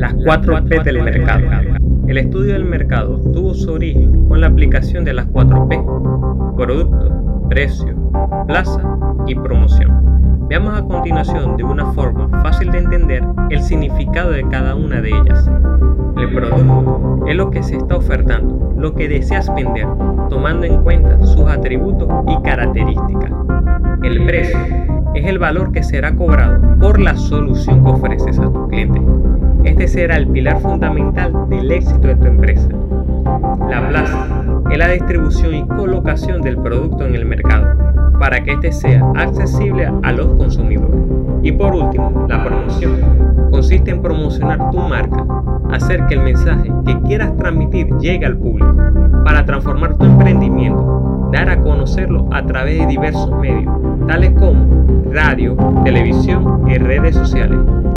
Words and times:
Las 0.00 0.14
4 0.14 0.64
P 0.64 0.82
del 0.82 1.02
mercado. 1.02 1.44
El 2.08 2.16
estudio 2.16 2.54
del 2.54 2.64
mercado 2.64 3.20
tuvo 3.34 3.52
su 3.52 3.70
origen 3.70 4.28
con 4.28 4.40
la 4.40 4.46
aplicación 4.46 5.04
de 5.04 5.12
las 5.12 5.26
4 5.26 5.68
P. 5.68 5.78
Producto, 6.56 7.44
precio, 7.50 7.94
plaza 8.46 8.80
y 9.26 9.34
promoción. 9.34 10.46
Veamos 10.48 10.78
a 10.78 10.84
continuación 10.84 11.58
de 11.58 11.64
una 11.64 11.92
forma 11.92 12.30
fácil 12.40 12.72
de 12.72 12.78
entender 12.78 13.22
el 13.50 13.60
significado 13.60 14.30
de 14.30 14.48
cada 14.48 14.74
una 14.74 15.02
de 15.02 15.10
ellas. 15.10 15.50
El 16.16 16.32
producto 16.34 17.26
es 17.28 17.36
lo 17.36 17.50
que 17.50 17.62
se 17.62 17.76
está 17.76 17.98
ofertando, 17.98 18.72
lo 18.78 18.94
que 18.94 19.06
deseas 19.06 19.54
vender, 19.54 19.86
tomando 20.30 20.64
en 20.64 20.82
cuenta 20.82 21.22
sus 21.26 21.46
atributos 21.46 22.08
y 22.26 22.42
características. 22.42 23.32
El 24.02 24.24
precio 24.24 24.58
es 25.14 25.26
el 25.26 25.38
valor 25.38 25.72
que 25.72 25.82
será 25.82 26.16
cobrado 26.16 26.78
por 26.80 26.98
la 26.98 27.16
solución 27.16 27.84
que 27.84 27.90
ofreces 27.90 28.38
a 28.38 28.50
tu 28.50 28.66
cliente. 28.68 28.89
Será 29.90 30.18
el 30.18 30.28
pilar 30.28 30.60
fundamental 30.60 31.48
del 31.48 31.72
éxito 31.72 32.06
de 32.06 32.14
tu 32.14 32.26
empresa. 32.26 32.68
La 33.68 33.88
plaza 33.88 34.24
es 34.70 34.78
la 34.78 34.86
distribución 34.86 35.52
y 35.52 35.66
colocación 35.66 36.42
del 36.42 36.58
producto 36.58 37.04
en 37.04 37.16
el 37.16 37.24
mercado 37.24 37.76
para 38.20 38.40
que 38.40 38.52
éste 38.52 38.70
sea 38.70 39.04
accesible 39.16 39.90
a 40.04 40.12
los 40.12 40.28
consumidores. 40.34 40.94
Y 41.42 41.50
por 41.50 41.74
último, 41.74 42.24
la 42.28 42.44
promoción 42.44 43.00
consiste 43.50 43.90
en 43.90 44.00
promocionar 44.00 44.70
tu 44.70 44.78
marca, 44.78 45.26
hacer 45.72 46.06
que 46.06 46.14
el 46.14 46.20
mensaje 46.20 46.70
que 46.86 47.00
quieras 47.00 47.36
transmitir 47.36 47.88
llegue 47.98 48.26
al 48.26 48.36
público 48.36 48.76
para 49.24 49.44
transformar 49.44 49.98
tu 49.98 50.04
emprendimiento, 50.04 51.30
dar 51.32 51.50
a 51.50 51.60
conocerlo 51.60 52.28
a 52.30 52.46
través 52.46 52.78
de 52.78 52.86
diversos 52.86 53.36
medios, 53.40 53.74
tales 54.06 54.30
como 54.38 55.10
radio, 55.10 55.56
televisión 55.82 56.62
y 56.68 56.78
redes 56.78 57.16
sociales. 57.16 57.58